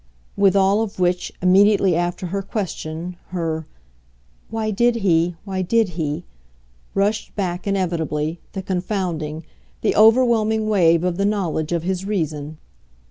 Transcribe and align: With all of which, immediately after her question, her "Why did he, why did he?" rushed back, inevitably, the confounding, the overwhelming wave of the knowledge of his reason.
With 0.35 0.55
all 0.55 0.81
of 0.81 0.99
which, 0.99 1.31
immediately 1.43 1.95
after 1.95 2.25
her 2.25 2.41
question, 2.41 3.17
her 3.27 3.67
"Why 4.49 4.71
did 4.71 4.95
he, 4.95 5.35
why 5.45 5.61
did 5.61 5.89
he?" 5.89 6.23
rushed 6.95 7.35
back, 7.35 7.67
inevitably, 7.67 8.39
the 8.53 8.63
confounding, 8.63 9.43
the 9.81 9.95
overwhelming 9.95 10.67
wave 10.67 11.03
of 11.03 11.17
the 11.17 11.25
knowledge 11.25 11.71
of 11.71 11.83
his 11.83 12.03
reason. 12.03 12.57